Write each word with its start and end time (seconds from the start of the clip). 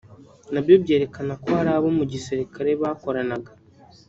nabyo 0.51 0.75
byerekana 0.83 1.33
ko 1.41 1.47
hari 1.57 1.71
abo 1.75 1.87
mu 1.97 2.03
gisirikare 2.11 2.71
bakoranaga 2.81 3.51